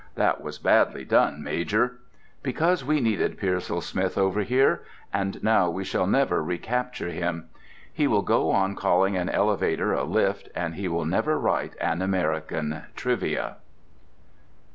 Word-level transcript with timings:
That 0.15 0.41
was 0.41 0.57
badly 0.57 1.05
done, 1.05 1.43
Major! 1.43 1.99
Because 2.41 2.83
we 2.83 2.99
needed 2.99 3.37
Pearsall 3.37 3.81
Smith 3.81 4.17
over 4.17 4.39
here, 4.41 4.81
and 5.13 5.43
now 5.43 5.69
we 5.69 5.83
shall 5.83 6.07
never 6.07 6.43
recapture 6.43 7.11
him. 7.11 7.49
He 7.93 8.07
will 8.07 8.23
go 8.23 8.49
on 8.49 8.75
calling 8.75 9.15
an 9.15 9.29
elevator 9.29 9.93
a 9.93 10.03
lift, 10.03 10.49
and 10.55 10.73
he 10.73 10.87
will 10.87 11.05
never 11.05 11.37
write 11.37 11.73
an 11.79 12.01
American 12.01 12.81
"Trivia." 12.95 13.57